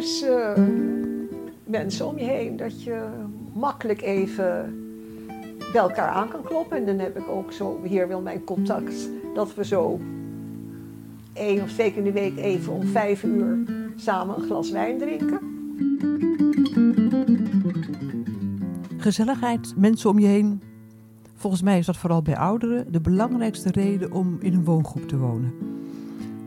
is 0.00 0.22
eh, 0.22 0.52
mensen 1.64 2.06
om 2.06 2.18
je 2.18 2.24
heen. 2.24 2.56
Dat 2.56 2.82
je 2.82 3.08
makkelijk 3.52 4.02
even 4.02 4.78
bij 5.72 5.80
elkaar 5.80 6.08
aan 6.08 6.28
kan 6.28 6.42
kloppen. 6.42 6.76
En 6.76 6.86
dan 6.86 6.98
heb 6.98 7.18
ik 7.18 7.28
ook 7.28 7.52
zo, 7.52 7.80
hier 7.82 8.08
wil 8.08 8.20
mijn 8.20 8.44
contact, 8.44 9.08
dat 9.34 9.54
we 9.54 9.64
zo 9.64 10.00
één 11.32 11.62
of 11.62 11.72
twee 11.72 11.88
keer 11.88 11.98
in 11.98 12.04
de 12.04 12.12
week 12.12 12.36
even 12.36 12.72
om 12.72 12.86
vijf 12.86 13.22
uur 13.22 13.58
samen 13.96 14.36
een 14.36 14.42
glas 14.42 14.70
wijn 14.70 14.98
drinken. 14.98 15.38
Gezelligheid, 18.96 19.74
mensen 19.76 20.10
om 20.10 20.18
je 20.18 20.26
heen. 20.26 20.62
Volgens 21.34 21.62
mij 21.62 21.78
is 21.78 21.86
dat 21.86 21.96
vooral 21.96 22.22
bij 22.22 22.36
ouderen 22.36 22.92
de 22.92 23.00
belangrijkste 23.00 23.70
reden 23.70 24.12
om 24.12 24.36
in 24.40 24.54
een 24.54 24.64
woongroep 24.64 25.08
te 25.08 25.16
wonen. 25.16 25.79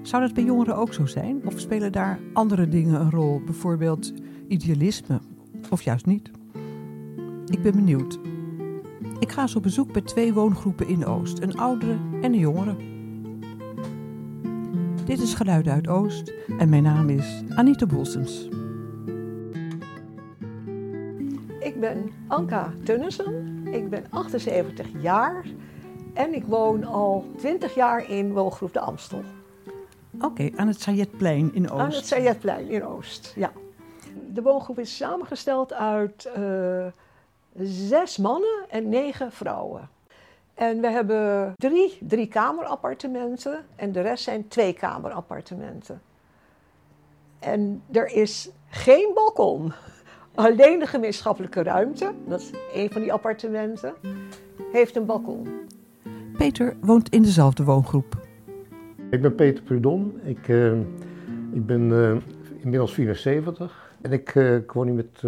Zou 0.03 0.21
dat 0.21 0.33
bij 0.33 0.43
jongeren 0.43 0.75
ook 0.75 0.93
zo 0.93 1.05
zijn? 1.05 1.41
Of 1.45 1.59
spelen 1.59 1.91
daar 1.91 2.19
andere 2.33 2.67
dingen 2.67 3.01
een 3.01 3.11
rol? 3.11 3.41
Bijvoorbeeld 3.45 4.13
idealisme? 4.47 5.19
Of 5.69 5.81
juist 5.81 6.05
niet? 6.05 6.31
Ik 7.45 7.61
ben 7.61 7.71
benieuwd. 7.71 8.19
Ik 9.19 9.31
ga 9.31 9.41
eens 9.41 9.55
op 9.55 9.63
bezoek 9.63 9.91
bij 9.91 10.01
twee 10.01 10.33
woongroepen 10.33 10.87
in 10.87 11.05
Oost. 11.05 11.39
Een 11.39 11.57
oudere 11.57 11.97
en 12.21 12.33
een 12.33 12.39
jongere. 12.39 12.75
Dit 15.05 15.21
is 15.21 15.33
Geluiden 15.33 15.73
uit 15.73 15.87
Oost 15.87 16.33
en 16.57 16.69
mijn 16.69 16.83
naam 16.83 17.09
is 17.09 17.43
Anita 17.55 17.85
Boelsems. 17.85 18.49
Ik 21.59 21.79
ben 21.79 22.11
Anka 22.27 22.73
Tunnissen. 22.83 23.67
Ik 23.71 23.89
ben 23.89 24.03
78 24.09 24.87
jaar 25.01 25.45
en 26.13 26.33
ik 26.33 26.45
woon 26.45 26.83
al 26.83 27.25
20 27.37 27.75
jaar 27.75 28.09
in 28.09 28.33
woongroep 28.33 28.73
De 28.73 28.79
Amstel. 28.79 29.23
Oké, 30.23 30.49
aan 30.55 30.67
het 30.67 30.81
Sayetplein 30.81 31.53
in 31.53 31.69
Oost. 31.69 31.81
Aan 31.81 31.91
het 31.91 32.07
Sayetplein 32.07 32.69
in 32.69 32.85
Oost, 32.85 33.33
ja. 33.35 33.51
De 34.33 34.41
woongroep 34.41 34.79
is 34.79 34.97
samengesteld 34.97 35.73
uit 35.73 36.29
uh, 36.37 36.85
zes 37.63 38.17
mannen 38.17 38.65
en 38.69 38.89
negen 38.89 39.31
vrouwen. 39.31 39.89
En 40.53 40.81
we 40.81 40.87
hebben 40.87 41.53
drie 41.57 41.97
drie-kamerappartementen 41.99 43.65
en 43.75 43.91
de 43.91 44.01
rest 44.01 44.23
zijn 44.23 44.47
twee-kamerappartementen. 44.47 46.01
En 47.39 47.83
er 47.91 48.07
is 48.07 48.49
geen 48.69 49.11
balkon. 49.13 49.73
Alleen 50.35 50.79
de 50.79 50.87
gemeenschappelijke 50.87 51.63
ruimte, 51.63 52.13
dat 52.27 52.39
is 52.39 52.49
een 52.73 52.89
van 52.89 53.01
die 53.01 53.13
appartementen, 53.13 53.93
heeft 54.71 54.95
een 54.95 55.05
balkon. 55.05 55.47
Peter 56.37 56.75
woont 56.81 57.09
in 57.09 57.21
dezelfde 57.21 57.63
woongroep. 57.63 58.31
Ik 59.13 59.21
ben 59.21 59.35
Peter 59.35 59.63
Prudon. 59.63 60.19
Ik, 60.23 60.47
uh, 60.47 60.71
ik 61.51 61.65
ben 61.65 61.81
uh, 61.89 62.15
inmiddels 62.57 62.93
74 62.93 63.91
en 64.01 64.11
ik, 64.11 64.35
uh, 64.35 64.55
ik 64.55 64.71
woon 64.71 64.85
hier 64.85 64.95
met, 64.95 65.21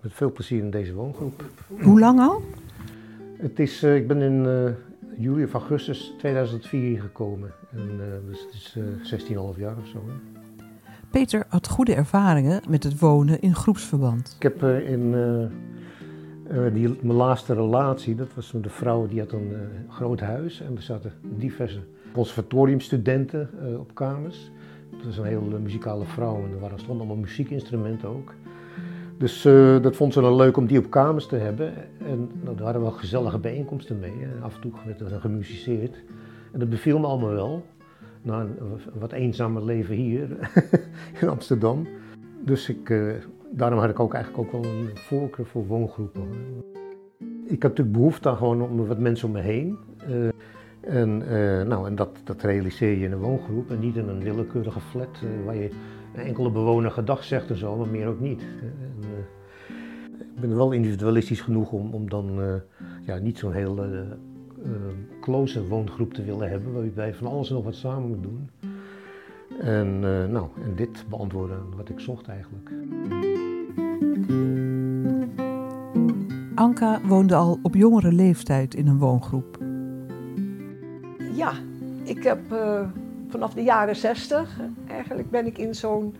met 0.00 0.12
veel 0.12 0.32
plezier 0.32 0.58
in 0.58 0.70
deze 0.70 0.94
woongroep. 0.94 1.44
Hoe 1.80 2.00
lang 2.00 2.20
al? 2.20 2.42
Het 3.36 3.58
is, 3.58 3.82
ik 3.82 4.06
ben 4.06 4.22
in 4.22 4.74
juli 5.16 5.44
of 5.44 5.52
augustus 5.52 6.14
2004 6.18 7.00
gekomen. 7.00 7.50
En, 7.72 8.00
dus 8.28 8.40
het 8.40 9.12
is 9.12 9.24
16,5 9.26 9.34
jaar 9.56 9.76
of 9.76 9.86
zo. 9.86 10.02
Hè. 10.06 10.34
Peter 11.10 11.44
had 11.48 11.68
goede 11.68 11.94
ervaringen 11.94 12.62
met 12.68 12.82
het 12.82 12.98
wonen 12.98 13.40
in 13.40 13.54
groepsverband. 13.54 14.36
Ik 14.38 14.42
heb 14.42 14.62
in 14.62 15.10
die, 16.72 16.88
mijn 17.00 17.16
laatste 17.16 17.54
relatie, 17.54 18.14
dat 18.14 18.34
was 18.34 18.52
met 18.52 18.64
een 18.64 18.70
vrouw 18.70 19.06
die 19.06 19.20
had 19.20 19.32
een 19.32 19.52
groot 19.88 20.20
huis 20.20 20.60
en 20.60 20.76
er 20.76 20.82
zaten 20.82 21.12
diverse 21.22 21.80
conservatoriumstudenten 22.16 23.50
uh, 23.62 23.78
op 23.78 23.94
kamers. 23.94 24.50
Dat 24.90 25.04
was 25.04 25.18
een 25.18 25.24
hele 25.24 25.58
muzikale 25.58 26.04
vrouw 26.04 26.36
en 26.36 26.52
er 26.52 26.60
waren, 26.60 26.78
stonden 26.78 27.06
allemaal 27.06 27.24
muziekinstrumenten 27.24 28.08
ook. 28.08 28.32
Dus 29.18 29.44
uh, 29.44 29.82
dat 29.82 29.96
vond 29.96 30.12
ze 30.12 30.20
dan 30.20 30.36
leuk 30.36 30.56
om 30.56 30.66
die 30.66 30.78
op 30.78 30.90
kamers 30.90 31.26
te 31.26 31.36
hebben. 31.36 31.72
En 32.06 32.30
nou, 32.42 32.56
daar 32.56 32.64
hadden 32.64 32.82
we 32.82 32.88
wel 32.88 32.98
gezellige 32.98 33.38
bijeenkomsten 33.38 33.98
mee. 33.98 34.12
Af 34.42 34.54
en 34.54 34.60
toe 34.60 34.72
werd 34.86 35.00
er 35.00 35.20
gemusiceerd. 35.20 36.04
En 36.52 36.58
dat 36.58 36.68
beviel 36.68 36.98
me 36.98 37.06
allemaal 37.06 37.30
wel. 37.30 37.66
Na 38.22 38.40
een 38.40 38.80
wat 38.98 39.12
eenzamer 39.12 39.64
leven 39.64 39.94
hier 39.94 40.28
in 41.20 41.28
Amsterdam. 41.28 41.86
Dus 42.44 42.68
ik, 42.68 42.94
daarom 43.50 43.78
had 43.78 43.90
ik 43.90 44.00
ook 44.00 44.14
eigenlijk 44.14 44.54
ook 44.54 44.62
wel 44.62 44.72
een 44.72 44.88
voorkeur 44.94 45.46
voor 45.46 45.66
woongroepen. 45.66 46.22
Ik 47.44 47.62
had 47.62 47.70
natuurlijk 47.70 47.96
behoefte 47.96 48.28
aan 48.28 48.36
gewoon 48.36 48.62
om 48.62 48.86
wat 48.86 48.98
mensen 48.98 49.26
om 49.26 49.34
me 49.34 49.40
heen. 49.40 49.78
En, 50.86 51.22
uh, 51.22 51.62
nou, 51.62 51.86
en 51.86 51.94
dat, 51.94 52.10
dat 52.24 52.42
realiseer 52.42 52.98
je 52.98 53.04
in 53.04 53.12
een 53.12 53.18
woongroep 53.18 53.70
en 53.70 53.78
niet 53.78 53.96
in 53.96 54.08
een 54.08 54.22
willekeurige 54.22 54.80
flat 54.80 55.20
uh, 55.24 55.44
waar 55.44 55.56
je 55.56 55.70
een 56.14 56.22
enkele 56.22 56.50
bewoner 56.50 56.90
gedag 56.90 57.24
zegt 57.24 57.50
en 57.50 57.56
zo, 57.56 57.76
maar 57.76 57.88
meer 57.88 58.06
ook 58.06 58.20
niet. 58.20 58.40
En, 58.40 58.94
uh, 59.00 59.06
ik 60.18 60.40
ben 60.40 60.56
wel 60.56 60.72
individualistisch 60.72 61.40
genoeg 61.40 61.72
om, 61.72 61.94
om 61.94 62.08
dan 62.08 62.40
ja, 63.06 63.16
niet 63.16 63.38
zo'n 63.38 63.52
hele 63.52 64.06
close 65.20 65.66
woongroep 65.66 66.14
te 66.14 66.24
willen 66.24 66.50
hebben, 66.50 66.72
waarbij 66.72 67.14
van 67.14 67.26
alles 67.26 67.48
en 67.48 67.54
nog 67.54 67.64
wat 67.64 67.74
samen 67.74 68.08
moet 68.08 68.22
doen. 68.22 68.50
En, 69.60 70.00
nou, 70.30 70.48
en 70.64 70.74
dit 70.74 71.04
beantwoorden 71.08 71.58
wat 71.76 71.88
ik 71.88 72.00
zocht 72.00 72.28
eigenlijk. 72.28 72.70
Anka 76.54 77.00
woonde 77.06 77.34
al 77.34 77.58
op 77.62 77.74
jongere 77.74 78.12
leeftijd 78.12 78.74
in 78.74 78.86
een 78.86 78.98
woongroep. 78.98 79.55
Ja, 81.36 81.52
ik 82.04 82.22
heb 82.22 82.52
uh, 82.52 82.80
vanaf 83.28 83.54
de 83.54 83.62
jaren 83.62 83.96
zestig, 83.96 84.60
eigenlijk 84.88 85.30
ben 85.30 85.46
ik 85.46 85.58
in 85.58 85.74
zo'n, 85.74 86.16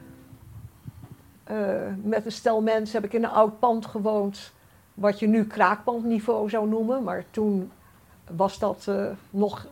uh, 1.50 1.56
met 2.02 2.24
een 2.24 2.32
stel 2.32 2.62
mensen 2.62 3.00
heb 3.00 3.04
ik 3.04 3.16
in 3.16 3.24
een 3.24 3.30
oud 3.30 3.58
pand 3.58 3.86
gewoond, 3.86 4.52
wat 4.94 5.18
je 5.18 5.26
nu 5.26 5.46
kraakpandniveau 5.46 6.48
zou 6.48 6.68
noemen, 6.68 7.02
maar 7.02 7.24
toen 7.30 7.70
was 8.36 8.58
dat 8.58 8.86
uh, 8.88 9.06
nog, 9.30 9.66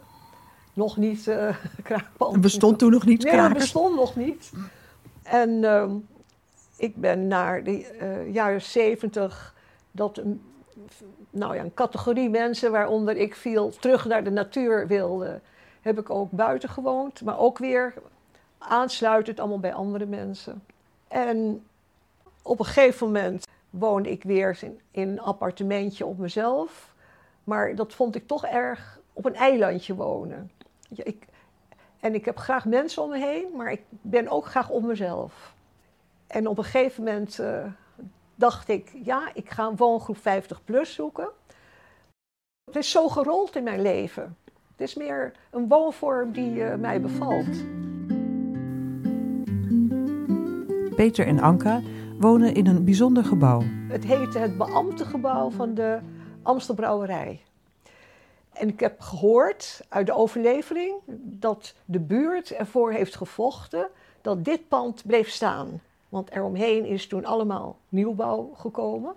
nog 0.72 0.96
niet 0.96 1.22
kraakpand. 1.82 2.32
Het 2.32 2.40
bestond 2.40 2.78
toen 2.78 2.90
nog 2.90 3.06
niet 3.06 3.22
Nee, 3.22 3.34
het 3.34 3.52
bestond 3.52 3.94
nog 3.96 4.16
niet. 4.16 4.52
En 5.22 5.64
ehm, 5.64 5.90
ik 6.76 6.96
ben 6.96 7.26
naar 7.26 7.64
de 7.64 8.26
jaren 8.32 8.62
zeventig, 8.62 9.54
dat 9.90 10.22
nou 11.30 11.54
ja, 11.54 11.62
een 11.62 11.74
categorie 11.74 12.30
mensen 12.30 12.70
waaronder 12.70 13.16
ik 13.16 13.34
viel 13.34 13.70
terug 13.70 14.04
naar 14.04 14.24
de 14.24 14.30
natuur 14.30 14.86
wilde, 14.86 15.40
heb 15.80 15.98
ik 15.98 16.10
ook 16.10 16.30
buiten 16.30 16.68
gewoond, 16.68 17.22
maar 17.22 17.38
ook 17.38 17.58
weer 17.58 17.94
aansluitend 18.58 19.40
allemaal 19.40 19.60
bij 19.60 19.74
andere 19.74 20.06
mensen. 20.06 20.62
En 21.08 21.64
op 22.42 22.58
een 22.58 22.64
gegeven 22.64 23.06
moment 23.06 23.46
woonde 23.70 24.10
ik 24.10 24.22
weer 24.22 24.58
in, 24.60 24.80
in 24.90 25.08
een 25.08 25.20
appartementje 25.20 26.06
op 26.06 26.18
mezelf, 26.18 26.94
maar 27.44 27.74
dat 27.74 27.94
vond 27.94 28.14
ik 28.14 28.26
toch 28.26 28.44
erg 28.44 28.98
op 29.12 29.24
een 29.24 29.34
eilandje 29.34 29.94
wonen. 29.94 30.50
Ik, 30.88 31.26
en 32.00 32.14
ik 32.14 32.24
heb 32.24 32.38
graag 32.38 32.64
mensen 32.64 33.02
om 33.02 33.10
me 33.10 33.18
heen, 33.18 33.46
maar 33.56 33.72
ik 33.72 33.82
ben 33.90 34.28
ook 34.28 34.46
graag 34.46 34.70
op 34.70 34.82
mezelf. 34.82 35.54
En 36.26 36.46
op 36.46 36.58
een 36.58 36.64
gegeven 36.64 37.04
moment 37.04 37.38
uh, 37.38 37.64
dacht 38.34 38.68
ik, 38.68 38.92
ja, 39.02 39.30
ik 39.34 39.50
ga 39.50 39.66
een 39.66 39.76
woongroep 39.76 40.16
50 40.18 40.64
plus 40.64 40.94
zoeken. 40.94 41.28
Het 42.64 42.76
is 42.76 42.90
zo 42.90 43.08
gerold 43.08 43.56
in 43.56 43.62
mijn 43.62 43.82
leven. 43.82 44.36
Het 44.44 44.80
is 44.80 44.94
meer 44.94 45.32
een 45.50 45.68
woonvorm 45.68 46.32
die 46.32 46.54
uh, 46.54 46.74
mij 46.74 47.00
bevalt. 47.00 47.64
Peter 50.96 51.26
en 51.26 51.40
Anka 51.40 51.80
wonen 52.18 52.54
in 52.54 52.66
een 52.66 52.84
bijzonder 52.84 53.24
gebouw. 53.24 53.62
Het 53.88 54.04
heette 54.04 54.38
het 54.38 54.56
beambtegebouw 54.56 55.50
van 55.50 55.74
de 55.74 55.98
Amstelbrouwerij. 56.42 57.42
En 58.52 58.68
ik 58.68 58.80
heb 58.80 59.00
gehoord 59.00 59.80
uit 59.88 60.06
de 60.06 60.14
overlevering 60.14 60.94
dat 61.22 61.74
de 61.84 62.00
buurt 62.00 62.50
ervoor 62.50 62.92
heeft 62.92 63.16
gevochten 63.16 63.88
dat 64.20 64.44
dit 64.44 64.68
pand 64.68 65.02
bleef 65.06 65.28
staan. 65.28 65.80
Want 66.14 66.30
eromheen 66.30 66.84
is 66.84 67.06
toen 67.06 67.24
allemaal 67.24 67.76
nieuwbouw 67.88 68.50
gekomen. 68.56 69.14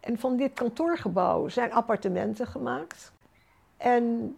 En 0.00 0.18
van 0.18 0.36
dit 0.36 0.52
kantoorgebouw 0.52 1.48
zijn 1.48 1.72
appartementen 1.72 2.46
gemaakt. 2.46 3.12
En 3.76 4.36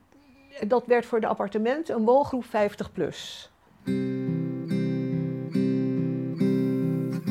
dat 0.66 0.86
werd 0.86 1.06
voor 1.06 1.20
de 1.20 1.26
appartementen 1.26 1.96
een 1.96 2.04
woongroep 2.04 2.44
50 2.44 2.92
plus. 2.92 3.50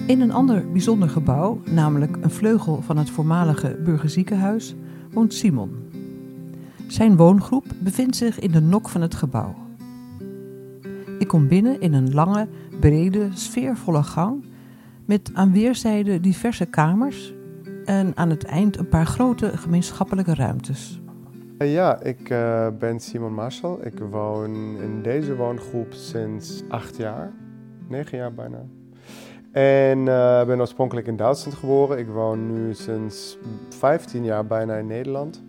In 0.07 0.21
een 0.21 0.31
ander 0.31 0.71
bijzonder 0.71 1.09
gebouw, 1.09 1.61
namelijk 1.65 2.17
een 2.21 2.31
vleugel 2.31 2.81
van 2.81 2.97
het 2.97 3.09
voormalige 3.09 3.79
burgerziekenhuis, 3.83 4.75
woont 5.11 5.33
Simon. 5.33 5.91
Zijn 6.87 7.17
woongroep 7.17 7.65
bevindt 7.79 8.15
zich 8.15 8.39
in 8.39 8.51
de 8.51 8.61
nok 8.61 8.89
van 8.89 9.01
het 9.01 9.15
gebouw. 9.15 9.55
Ik 11.19 11.27
kom 11.27 11.47
binnen 11.47 11.81
in 11.81 11.93
een 11.93 12.13
lange, 12.13 12.47
brede, 12.79 13.29
sfeervolle 13.33 14.03
gang 14.03 14.45
met 15.05 15.31
aan 15.33 15.51
weerszijden 15.51 16.21
diverse 16.21 16.65
kamers 16.65 17.33
en 17.85 18.11
aan 18.15 18.29
het 18.29 18.43
eind 18.43 18.77
een 18.77 18.87
paar 18.87 19.05
grote 19.05 19.57
gemeenschappelijke 19.57 20.35
ruimtes. 20.35 21.01
Ja, 21.57 22.01
ik 22.01 22.29
uh, 22.29 22.67
ben 22.79 22.99
Simon 22.99 23.33
Marshall. 23.33 23.77
Ik 23.81 23.99
woon 23.99 24.55
in 24.81 25.01
deze 25.01 25.35
woongroep 25.35 25.93
sinds 25.93 26.63
acht 26.69 26.97
jaar, 26.97 27.31
negen 27.87 28.17
jaar 28.17 28.33
bijna. 28.33 28.65
En 29.51 29.97
uh, 29.99 30.45
ben 30.45 30.59
oorspronkelijk 30.59 31.07
in 31.07 31.15
Duitsland 31.15 31.57
geboren. 31.57 31.97
Ik 31.97 32.07
woon 32.07 32.53
nu 32.53 32.73
sinds 32.73 33.37
15 33.69 34.23
jaar 34.23 34.45
bijna 34.45 34.75
in 34.75 34.87
Nederland. 34.87 35.43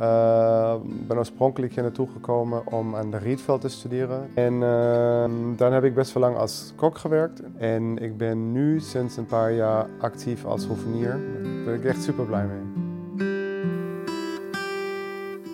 Ik 0.00 0.06
uh, 0.06 0.74
ben 1.06 1.16
oorspronkelijk 1.16 1.74
hier 1.74 1.82
naartoe 1.82 2.08
gekomen 2.08 2.66
om 2.66 2.96
aan 2.96 3.10
de 3.10 3.16
Rietveld 3.16 3.60
te 3.60 3.68
studeren. 3.68 4.28
En 4.34 4.52
uh, 4.52 5.24
dan 5.56 5.72
heb 5.72 5.84
ik 5.84 5.94
best 5.94 6.12
wel 6.12 6.22
lang 6.22 6.36
als 6.36 6.72
kok 6.76 6.98
gewerkt. 6.98 7.42
En 7.56 7.98
ik 7.98 8.16
ben 8.16 8.52
nu 8.52 8.80
sinds 8.80 9.16
een 9.16 9.26
paar 9.26 9.52
jaar 9.52 9.86
actief 9.98 10.44
als 10.44 10.66
hovenier. 10.66 11.10
Daar 11.42 11.64
ben 11.64 11.74
ik 11.74 11.84
echt 11.84 12.02
super 12.02 12.24
blij 12.24 12.46
mee. 12.46 12.88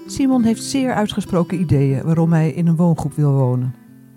Simon 0.07 0.43
heeft 0.43 0.63
zeer 0.63 0.93
uitgesproken 0.93 1.61
ideeën 1.61 2.05
waarom 2.05 2.33
hij 2.33 2.51
in 2.51 2.67
een 2.67 2.77
woongroep 2.77 3.13
wil 3.13 3.33
wonen. 3.33 3.75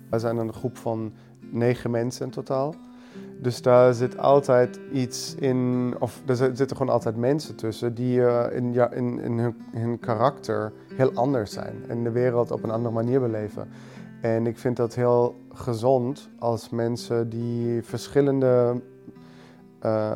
We 0.09 0.19
zijn 0.19 0.37
een 0.37 0.53
groep 0.53 0.77
van 0.77 1.11
negen 1.51 1.91
mensen 1.91 2.25
in 2.25 2.31
totaal. 2.31 2.75
Dus 3.41 3.61
daar 3.61 3.93
zit 3.93 4.17
altijd 4.17 4.79
iets 4.91 5.35
in, 5.35 5.93
of 5.99 6.21
er 6.25 6.35
zitten 6.35 6.77
gewoon 6.77 6.93
altijd 6.93 7.15
mensen 7.15 7.55
tussen 7.55 7.93
die 7.93 8.19
uh, 8.19 8.45
in, 8.51 8.73
ja, 8.73 8.91
in, 8.91 9.19
in 9.19 9.39
hun, 9.39 9.55
hun, 9.71 9.99
karakter 9.99 10.71
heel 10.93 11.13
anders 11.13 11.51
zijn 11.51 11.75
en 11.87 12.03
de 12.03 12.11
wereld 12.11 12.51
op 12.51 12.63
een 12.63 12.71
andere 12.71 12.93
manier 12.93 13.19
beleven. 13.19 13.69
En 14.21 14.47
ik 14.47 14.57
vind 14.57 14.77
dat 14.77 14.95
heel 14.95 15.35
gezond 15.53 16.29
als 16.39 16.69
mensen 16.69 17.29
die 17.29 17.83
verschillende 17.83 18.81
uh, 19.85 20.15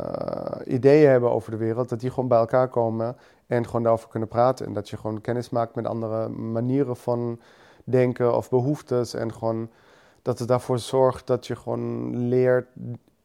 ideeën 0.65 1.09
hebben 1.09 1.31
over 1.31 1.51
de 1.51 1.57
wereld, 1.57 1.89
dat 1.89 1.99
die 1.99 2.09
gewoon 2.09 2.29
bij 2.29 2.37
elkaar 2.37 2.67
komen 2.67 3.15
en 3.47 3.65
gewoon 3.65 3.83
daarover 3.83 4.09
kunnen 4.09 4.29
praten. 4.29 4.65
En 4.65 4.73
dat 4.73 4.89
je 4.89 4.97
gewoon 4.97 5.21
kennis 5.21 5.49
maakt 5.49 5.75
met 5.75 5.87
andere 5.87 6.29
manieren 6.29 6.95
van 6.95 7.39
denken 7.83 8.35
of 8.35 8.49
behoeftes. 8.49 9.13
En 9.13 9.33
gewoon 9.33 9.69
dat 10.23 10.39
het 10.39 10.47
daarvoor 10.47 10.79
zorgt 10.79 11.27
dat 11.27 11.47
je 11.47 11.55
gewoon 11.55 12.15
leert 12.27 12.67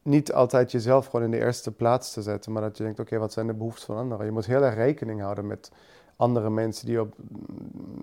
niet 0.03 0.33
altijd 0.33 0.73
jezelf 0.73 1.06
gewoon 1.06 1.25
in 1.25 1.31
de 1.31 1.39
eerste 1.39 1.71
plaats 1.73 2.12
te 2.12 2.23
zetten, 2.23 2.53
maar 2.53 2.62
dat 2.62 2.77
je 2.77 2.85
denkt, 2.85 3.00
oké, 3.00 3.19
wat 3.19 3.33
zijn 3.33 3.47
de 3.47 3.55
behoeften 3.55 3.87
van 3.87 3.97
anderen? 3.97 4.27
Je 4.27 4.33
moet 4.33 4.47
heel 4.47 4.62
erg 4.62 4.75
rekening 4.75 5.21
houden 5.21 5.47
met 5.47 5.71
andere 6.17 6.50
mensen 6.50 6.87
die 6.87 7.00
op 7.00 7.15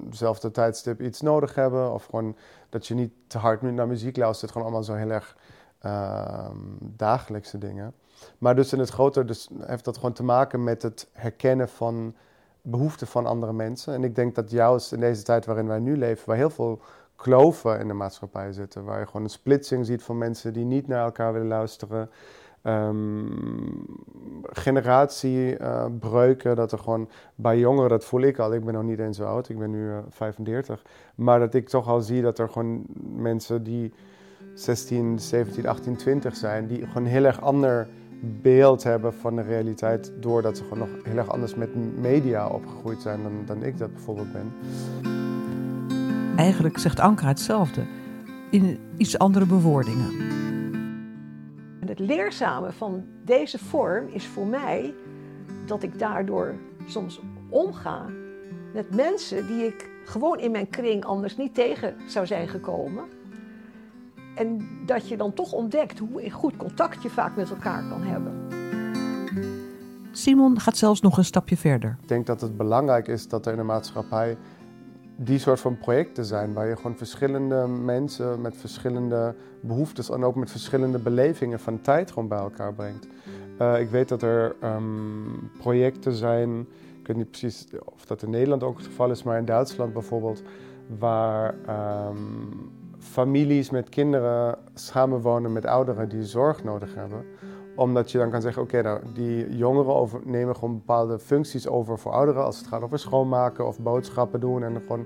hetzelfde 0.06 0.52
tijdstip 0.52 1.02
iets 1.02 1.22
nodig 1.22 1.56
hebben. 1.56 1.94
Of 1.94 2.06
gewoon 2.06 2.36
dat 2.70 2.88
je 2.88 2.94
niet 2.94 3.12
te 3.28 3.38
hard 3.38 3.62
naar 3.62 3.88
muziek 3.88 4.18
luistert. 4.18 4.52
Gewoon 4.52 4.68
allemaal 4.68 4.84
zo 4.84 4.94
heel 4.94 5.10
erg 5.10 5.38
uh, 5.86 6.50
dagelijkse 6.80 7.58
dingen. 7.58 7.94
Maar 8.38 8.56
dus 8.56 8.74
in 8.74 8.80
het 8.80 8.90
grote 8.90 9.26
dus 9.26 9.50
heeft 9.60 9.86
dat 9.86 9.96
gewoon 9.96 10.14
te 10.14 10.24
maken 10.24 10.64
met 10.64 10.82
het 10.82 11.08
herkennen 11.12 11.70
van 11.70 12.16
behoeften 12.62 13.08
van 13.08 13.26
andere 13.26 13.54
mensen. 13.54 13.94
En 13.94 14.04
ik 14.04 14.16
denk 14.16 14.36
dat 14.36 14.52
juist 14.52 14.92
in 14.92 15.00
deze 15.00 15.24
tijd 15.24 15.46
waarin 15.46 15.68
wij 15.68 15.80
nu 15.80 15.98
leven, 15.98 16.28
waar 16.28 16.38
heel 16.38 16.50
veel 16.50 16.82
kloven 17.16 17.80
in 17.80 17.88
de 17.88 17.94
maatschappij 17.94 18.52
zitten, 18.52 18.84
waar 18.84 19.00
je 19.00 19.06
gewoon 19.06 19.24
een 19.24 19.30
splitsing 19.30 19.86
ziet 19.86 20.04
van 20.04 20.18
mensen 20.18 20.54
die 20.54 20.66
niet 20.66 20.88
naar 20.88 21.04
elkaar 21.04 21.34
willen 21.34 21.48
luisteren. 21.48 22.10
Um, 22.64 23.86
generatiebreuken, 24.44 26.56
dat 26.56 26.72
er 26.72 26.80
gewoon 26.80 27.10
bij 27.36 27.60
jongeren, 27.60 27.90
dat 27.90 28.06
voel 28.06 28.22
ik 28.22 28.40
al, 28.40 28.54
ik 28.54 28.66
ben 28.66 28.74
nog 28.74 28.84
niet 28.84 29.00
eens 29.00 29.18
zo 29.18 29.26
oud, 29.26 29.50
ik 29.50 29.58
ben 29.58 29.72
nu 29.72 29.88
uh, 29.88 29.98
35, 30.10 30.86
maar 31.16 31.40
dat 31.40 31.54
ik 31.54 31.70
toch 31.70 31.88
al 31.88 32.02
zie 32.02 32.22
dat 32.22 32.40
er 32.40 32.50
gewoon 32.50 32.86
mensen 33.16 33.64
die 33.64 33.94
16, 34.54 35.20
17, 35.20 35.68
18, 35.68 35.96
20 35.96 36.36
zijn, 36.36 36.68
die 36.68 36.88
gewoon 36.88 37.06
heel 37.06 37.24
erg 37.24 37.42
ander 37.42 37.88
beeld 38.42 38.84
hebben 38.84 39.14
van 39.14 39.36
de 39.36 39.42
realiteit, 39.42 40.12
doordat 40.20 40.58
ze 40.58 40.64
gewoon 40.64 40.80
nog 40.80 40.90
heel 41.04 41.18
erg 41.18 41.30
anders 41.30 41.56
met 41.56 42.00
media 42.00 42.48
opgegroeid 42.48 43.02
zijn 43.02 43.24
dan, 43.24 43.34
dan 43.46 43.64
ik 43.64 43.78
dat 43.78 43.94
bijvoorbeeld 43.94 44.32
ben. 44.32 44.54
Eigenlijk 46.36 46.78
zegt 46.78 47.00
Anka 47.00 47.28
hetzelfde, 47.28 47.86
in 48.52 48.80
iets 48.98 49.18
andere 49.18 49.46
bewoordingen. 49.46 50.12
En 51.82 51.88
het 51.88 52.00
leerzame 52.00 52.72
van 52.72 53.04
deze 53.24 53.58
vorm 53.60 54.08
is 54.08 54.26
voor 54.26 54.46
mij 54.46 54.94
dat 55.66 55.84
ik 55.84 56.00
daardoor 56.00 56.56
soms 56.86 57.20
omga 57.50 58.06
met 58.74 58.96
mensen 58.96 59.48
die 59.48 59.66
ik 59.66 59.90
gewoon 60.06 60.40
in 60.40 60.52
mijn 60.52 60.70
kring 60.70 61.06
anders 61.06 61.38
niet 61.38 61.54
tegen 61.54 61.96
zou 62.08 62.26
zijn 62.26 62.48
gekomen. 62.48 63.04
En 64.36 64.68
dat 64.86 65.08
je 65.08 65.18
dan 65.18 65.34
toch 65.34 65.52
ontdekt 65.52 66.00
hoe 66.00 66.32
goed 66.32 66.58
contact 66.58 67.04
je 67.04 67.10
vaak 67.10 67.36
met 67.36 67.50
elkaar 67.50 67.84
kan 67.90 68.02
hebben. 68.02 68.48
Simon 70.12 70.60
gaat 70.60 70.78
zelfs 70.78 71.02
nog 71.02 71.18
een 71.18 71.26
stapje 71.26 71.58
verder. 71.58 71.98
Ik 72.02 72.08
denk 72.08 72.26
dat 72.26 72.42
het 72.42 72.58
belangrijk 72.58 73.08
is 73.08 73.28
dat 73.28 73.46
er 73.46 73.52
in 73.52 73.58
de 73.58 73.64
maatschappij 73.64 74.38
die 75.16 75.40
soort 75.40 75.60
van 75.60 75.78
projecten 75.78 76.26
zijn, 76.26 76.54
waar 76.54 76.68
je 76.68 76.76
gewoon 76.76 76.98
verschillende 76.98 77.68
mensen 77.68 78.42
met 78.42 78.58
verschillende 78.58 79.36
behoeftes 79.60 80.10
en 80.10 80.24
ook 80.24 80.36
met 80.36 80.52
verschillende 80.52 81.00
belevingen 81.00 81.60
van 81.60 81.82
tijd 81.82 82.12
gewoon 82.12 82.28
bij 82.28 82.38
elkaar 82.38 82.74
brengt. 82.74 83.08
Uh, 83.62 83.80
ik 83.80 83.90
weet 83.90 84.10
dat 84.10 84.22
er 84.22 84.56
um, 84.64 85.52
projecten 85.58 86.14
zijn, 86.14 86.60
ik 87.00 87.08
weet 87.08 87.18
niet 87.18 87.30
precies 87.30 87.68
of 87.86 88.06
dat 88.06 88.22
in 88.22 88.30
Nederland 88.30 88.64
ook 88.64 88.78
het 88.78 88.86
geval 88.86 89.12
is, 89.12 89.24
maar 89.24 89.38
in 89.38 89.46
Duitsland 89.46 89.94
bijvoorbeeld, 89.94 90.44
waar 91.00 91.56
um, 92.08 92.72
families 93.00 93.70
met 93.70 93.90
kinderen 93.90 94.58
samenwonen 94.74 95.54
met 95.54 95.66
ouderen 95.66 96.10
die 96.10 96.24
zorg 96.24 96.64
nodig 96.64 96.96
hebben 96.96 97.26
omdat 97.76 98.12
je 98.12 98.18
dan 98.18 98.30
kan 98.30 98.42
zeggen, 98.42 98.62
oké, 98.62 98.78
okay, 98.78 98.92
nou, 98.92 99.14
die 99.14 99.58
jongeren 99.58 99.96
over, 99.96 100.22
nemen 100.24 100.56
gewoon 100.56 100.74
bepaalde 100.74 101.20
functies 101.20 101.68
over 101.68 102.00
voor 102.00 102.12
ouderen. 102.12 102.46
Als 102.46 102.58
het 102.58 102.68
gaat 102.68 102.82
over 102.82 103.00
schoonmaken 103.00 103.68
of 103.68 103.80
boodschappen 103.80 104.40
doen 104.40 104.64
en 104.64 104.82
gewoon 104.82 105.06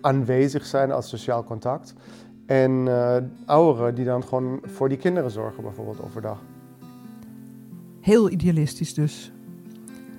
aanwezig 0.00 0.66
zijn 0.66 0.92
als 0.92 1.08
sociaal 1.08 1.44
contact. 1.44 1.94
En 2.46 2.70
uh, 2.86 3.16
ouderen 3.46 3.94
die 3.94 4.04
dan 4.04 4.24
gewoon 4.24 4.60
voor 4.62 4.88
die 4.88 4.98
kinderen 4.98 5.30
zorgen 5.30 5.62
bijvoorbeeld 5.62 6.02
overdag. 6.02 6.42
Heel 8.00 8.30
idealistisch 8.30 8.94
dus. 8.94 9.32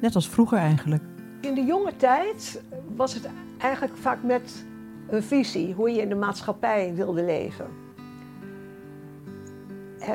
Net 0.01 0.15
als 0.15 0.29
vroeger 0.29 0.57
eigenlijk. 0.57 1.03
In 1.41 1.53
de 1.53 1.63
jonge 1.63 1.95
tijd 1.95 2.63
was 2.95 3.13
het 3.13 3.29
eigenlijk 3.57 3.97
vaak 3.97 4.23
met 4.23 4.65
een 5.07 5.23
visie 5.23 5.73
hoe 5.73 5.91
je 5.91 6.01
in 6.01 6.09
de 6.09 6.15
maatschappij 6.15 6.93
wilde 6.95 7.23
leven 7.23 7.82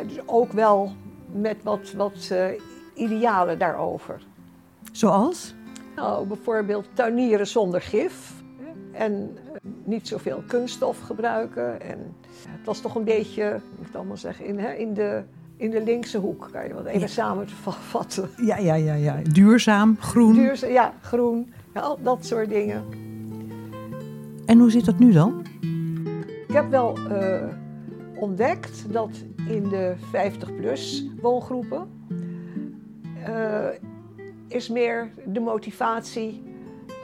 dus 0.06 0.18
ook 0.26 0.52
wel 0.52 0.92
met 1.32 1.62
wat, 1.62 1.92
wat 1.96 2.28
uh, 2.32 2.46
idealen 2.94 3.58
daarover. 3.58 4.20
Zoals? 4.92 5.54
Nou, 5.96 6.26
bijvoorbeeld 6.26 6.86
tuinieren 6.92 7.46
zonder 7.46 7.80
gif. 7.80 8.32
En 8.92 9.12
uh, 9.12 9.50
niet 9.84 10.08
zoveel 10.08 10.42
kunststof 10.46 11.00
gebruiken. 11.00 11.80
En 11.80 12.14
het 12.48 12.66
was 12.66 12.80
toch 12.80 12.94
een 12.94 13.04
beetje, 13.04 13.54
ik 13.54 13.86
moet 13.86 13.96
allemaal 13.96 14.16
zeggen, 14.16 14.44
in, 14.44 14.58
hè, 14.58 14.72
in, 14.72 14.94
de, 14.94 15.22
in 15.56 15.70
de 15.70 15.82
linkse 15.82 16.18
hoek. 16.18 16.48
Kan 16.52 16.66
je 16.66 16.74
wat 16.74 16.84
even 16.84 17.00
ja. 17.00 17.06
samen 17.06 17.48
vatten. 17.64 18.30
Ja, 18.36 18.58
ja, 18.58 18.74
ja, 18.74 18.94
ja. 18.94 19.16
Duurzaam, 19.32 19.96
groen. 20.00 20.32
Duurzaam, 20.34 20.70
ja, 20.70 20.92
groen. 21.00 21.52
Ja, 21.74 21.96
dat 22.02 22.26
soort 22.26 22.48
dingen. 22.48 22.84
En 24.46 24.58
hoe 24.58 24.70
zit 24.70 24.84
dat 24.84 24.98
nu 24.98 25.12
dan? 25.12 25.46
Ik 26.48 26.54
heb 26.54 26.70
wel 26.70 26.98
uh, 27.10 27.42
ontdekt 28.14 28.92
dat 28.92 29.10
in 29.48 29.68
de 29.68 29.94
50-plus 29.96 31.06
woongroepen 31.20 31.88
uh, 33.28 33.68
is 34.48 34.68
meer 34.68 35.10
de 35.26 35.40
motivatie. 35.40 36.42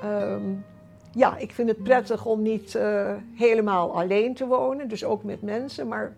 Um, 0.05 0.65
ja, 1.13 1.37
ik 1.37 1.53
vind 1.53 1.69
het 1.69 1.83
prettig 1.83 2.27
om 2.27 2.43
niet 2.43 2.75
uh, 2.75 3.13
helemaal 3.35 3.97
alleen 3.97 4.35
te 4.35 4.47
wonen, 4.47 4.89
dus 4.89 5.05
ook 5.05 5.25
met 5.25 5.43
mensen. 5.43 5.89
Maar 5.89 6.17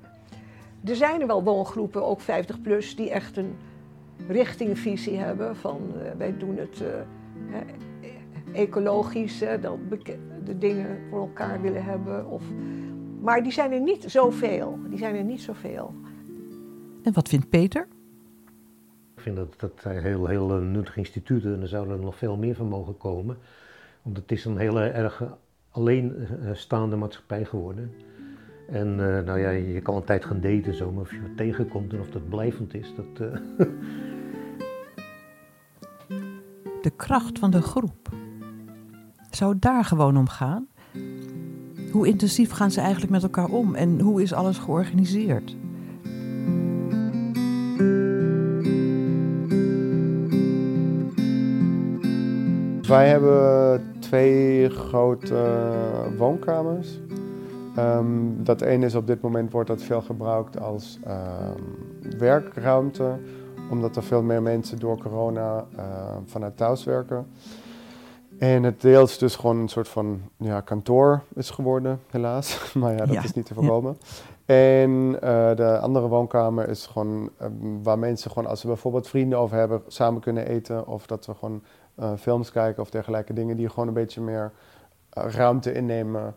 er 0.84 0.96
zijn 0.96 1.20
er 1.20 1.26
wel 1.26 1.42
woongroepen, 1.42 2.04
ook 2.04 2.20
50-plus, 2.20 2.96
die 2.96 3.10
echt 3.10 3.36
een 3.36 3.56
richtingvisie 4.28 5.16
hebben. 5.16 5.56
Van 5.56 5.80
uh, 5.96 6.02
wij 6.18 6.36
doen 6.36 6.56
het 6.56 6.82
ecologisch, 8.52 9.38
dat 9.60 9.78
de 10.44 10.58
dingen 10.58 10.98
voor 11.10 11.20
elkaar 11.20 11.60
willen 11.60 11.84
hebben. 11.84 12.30
Of, 12.30 12.42
maar 13.20 13.42
die 13.42 13.52
zijn 13.52 13.72
er 13.72 13.80
niet 13.80 14.04
zoveel. 14.06 14.78
Die 14.88 14.98
zijn 14.98 15.16
er 15.16 15.24
niet 15.24 15.40
zoveel. 15.40 15.94
En 17.06 17.12
wat 17.12 17.28
vindt 17.28 17.48
Peter? 17.48 17.88
Ik 19.16 19.22
vind 19.22 19.36
dat 19.36 19.54
dat 19.56 19.82
heel, 19.82 20.26
heel 20.26 20.48
nuttig 20.48 20.96
instituut 20.96 21.44
en 21.44 21.60
er 21.60 21.68
zouden 21.68 21.96
er 21.96 22.04
nog 22.04 22.16
veel 22.16 22.36
meer 22.36 22.54
van 22.54 22.68
mogen 22.68 22.96
komen. 22.96 23.36
Want 24.02 24.16
het 24.16 24.32
is 24.32 24.44
een 24.44 24.56
hele 24.56 24.80
erg 24.80 25.22
alleenstaande 25.70 26.96
maatschappij 26.96 27.44
geworden. 27.44 27.92
En 28.68 28.88
uh, 28.88 29.20
nou 29.20 29.38
ja, 29.38 29.50
je 29.50 29.80
kan 29.80 29.96
een 29.96 30.04
tijd 30.04 30.24
gaan 30.24 30.40
daten 30.40 30.74
zo, 30.74 30.92
maar 30.92 31.02
of 31.02 31.10
je 31.10 31.20
wat 31.20 31.36
tegenkomt 31.36 31.92
en 31.92 32.00
of 32.00 32.10
dat 32.10 32.28
blijvend 32.28 32.74
is, 32.74 32.92
dat... 32.96 33.28
Uh... 33.28 33.36
De 36.82 36.90
kracht 36.96 37.38
van 37.38 37.50
de 37.50 37.62
groep. 37.62 38.08
Zou 39.30 39.52
het 39.52 39.62
daar 39.62 39.84
gewoon 39.84 40.16
om 40.16 40.28
gaan? 40.28 40.68
Hoe 41.92 42.06
intensief 42.06 42.50
gaan 42.50 42.70
ze 42.70 42.80
eigenlijk 42.80 43.12
met 43.12 43.22
elkaar 43.22 43.48
om 43.48 43.74
en 43.74 44.00
hoe 44.00 44.22
is 44.22 44.32
alles 44.32 44.58
georganiseerd? 44.58 45.56
Wij 52.86 53.08
hebben 53.08 53.96
twee 54.00 54.70
grote 54.70 55.70
woonkamers. 56.16 57.00
Um, 57.78 58.44
dat 58.44 58.60
ene 58.60 58.86
is 58.86 58.94
op 58.94 59.06
dit 59.06 59.20
moment 59.20 59.52
wordt 59.52 59.68
dat 59.68 59.82
veel 59.82 60.00
gebruikt 60.00 60.60
als 60.60 60.98
um, 61.06 62.18
werkruimte, 62.18 63.18
omdat 63.70 63.96
er 63.96 64.02
veel 64.02 64.22
meer 64.22 64.42
mensen 64.42 64.78
door 64.78 64.98
corona 64.98 65.66
uh, 65.76 65.82
vanuit 66.24 66.56
thuis 66.56 66.84
werken. 66.84 67.26
En 68.38 68.62
het 68.62 68.80
deels 68.80 69.18
dus 69.18 69.36
gewoon 69.36 69.56
een 69.56 69.68
soort 69.68 69.88
van 69.88 70.20
ja, 70.36 70.60
kantoor 70.60 71.22
is 71.34 71.50
geworden, 71.50 72.00
helaas. 72.10 72.60
maar 72.74 72.92
ja, 72.92 73.06
dat 73.06 73.24
is 73.24 73.32
niet 73.32 73.46
te 73.46 73.54
voorkomen. 73.54 73.98
En 74.44 74.90
uh, 74.90 75.20
de 75.54 75.78
andere 75.78 76.08
woonkamer 76.08 76.68
is 76.68 76.86
gewoon 76.86 77.30
waar 77.82 77.98
mensen 77.98 78.30
gewoon, 78.30 78.48
als 78.48 78.60
ze 78.60 78.66
bijvoorbeeld 78.66 79.08
vrienden 79.08 79.38
over 79.38 79.56
hebben, 79.56 79.82
samen 79.86 80.20
kunnen 80.20 80.46
eten. 80.46 80.86
Of 80.86 81.06
dat 81.06 81.26
we 81.26 81.34
gewoon 81.34 81.62
uh, 82.00 82.10
films 82.18 82.50
kijken 82.50 82.82
of 82.82 82.90
dergelijke 82.90 83.32
dingen 83.32 83.56
die 83.56 83.68
gewoon 83.68 83.88
een 83.88 83.94
beetje 83.94 84.20
meer 84.20 84.52
ruimte 85.10 85.72
innemen. 85.72 86.34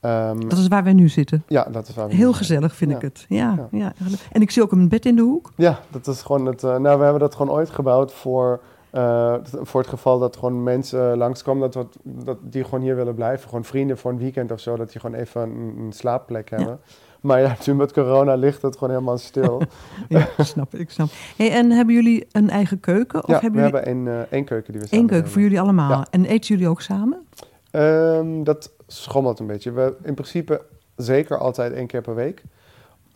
Um, 0.00 0.48
dat 0.48 0.58
is 0.58 0.68
waar 0.68 0.84
wij 0.84 0.92
nu 0.92 1.08
zitten. 1.08 1.44
Ja, 1.46 1.64
dat 1.70 1.88
is 1.88 1.94
waar 1.94 2.08
we 2.08 2.14
Heel 2.14 2.32
gezellig 2.32 2.74
vind 2.74 2.90
ja. 2.90 2.96
ik 2.96 3.02
het. 3.02 3.24
Ja, 3.28 3.68
ja, 3.70 3.78
ja. 3.78 3.92
En 4.32 4.40
ik 4.40 4.50
zie 4.50 4.62
ook 4.62 4.72
een 4.72 4.88
bed 4.88 5.06
in 5.06 5.16
de 5.16 5.22
hoek. 5.22 5.52
Ja, 5.56 5.78
dat 5.90 6.06
is 6.06 6.22
gewoon 6.22 6.46
het. 6.46 6.62
nou, 6.62 6.82
we 6.82 7.04
hebben 7.04 7.18
dat 7.18 7.34
gewoon 7.34 7.56
ooit 7.56 7.70
gebouwd 7.70 8.12
voor 8.12 8.60
uh, 8.92 9.34
voor 9.44 9.80
het 9.80 9.90
geval 9.90 10.18
dat 10.18 10.36
gewoon 10.36 10.62
mensen 10.62 11.16
langskomen 11.16 11.70
dat, 11.70 11.96
dat 12.02 12.38
die 12.40 12.64
gewoon 12.64 12.80
hier 12.80 12.96
willen 12.96 13.14
blijven. 13.14 13.48
Gewoon 13.48 13.64
vrienden 13.64 13.98
voor 13.98 14.10
een 14.10 14.18
weekend 14.18 14.52
of 14.52 14.60
zo, 14.60 14.76
dat 14.76 14.90
die 14.90 15.00
gewoon 15.00 15.16
even 15.16 15.42
een, 15.42 15.74
een 15.78 15.92
slaapplek 15.92 16.50
hebben. 16.50 16.78
Ja. 16.84 16.94
Maar 17.22 17.40
ja, 17.40 17.56
nu 17.66 17.74
met 17.74 17.92
corona 17.92 18.34
ligt 18.34 18.62
het 18.62 18.74
gewoon 18.74 18.90
helemaal 18.90 19.18
stil. 19.18 19.62
ja, 20.08 20.28
ik 20.36 20.44
snap 20.44 20.74
ik 20.74 20.90
snap. 20.90 21.08
Hey, 21.36 21.50
en 21.50 21.70
hebben 21.70 21.94
jullie 21.94 22.26
een 22.32 22.50
eigen 22.50 22.80
keuken? 22.80 23.22
Of 23.22 23.28
ja, 23.28 23.40
hebben 23.40 23.60
we 23.60 23.66
jullie... 23.66 23.80
hebben 23.84 24.06
één, 24.12 24.20
uh, 24.20 24.32
één 24.32 24.44
keuken 24.44 24.72
die 24.72 24.80
we 24.82 24.86
Eén 24.86 24.98
keuken 24.98 25.14
hebben. 25.14 25.32
voor 25.32 25.42
jullie 25.42 25.60
allemaal. 25.60 25.90
Ja. 25.90 26.06
En 26.10 26.24
eten 26.24 26.54
jullie 26.54 26.68
ook 26.68 26.80
samen? 26.80 27.26
Um, 27.72 28.44
dat 28.44 28.72
schommelt 28.86 29.38
een 29.38 29.46
beetje. 29.46 29.72
We 29.72 29.96
in 30.02 30.14
principe 30.14 30.62
zeker 30.96 31.38
altijd 31.38 31.72
één 31.72 31.86
keer 31.86 32.00
per 32.00 32.14
week. 32.14 32.42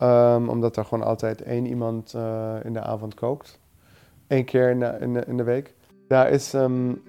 Um, 0.01 0.49
omdat 0.49 0.77
er 0.77 0.85
gewoon 0.85 1.05
altijd 1.05 1.41
één 1.41 1.65
iemand 1.65 2.13
uh, 2.15 2.53
in 2.63 2.73
de 2.73 2.81
avond 2.81 3.13
kookt. 3.13 3.59
Eén 4.27 4.45
keer 4.45 4.69
in 4.69 4.79
de, 4.79 4.97
in 4.99 5.13
de, 5.13 5.23
in 5.27 5.37
de 5.37 5.43
week. 5.43 5.73
Daar 6.07 6.29
is 6.29 6.53
um, 6.53 7.01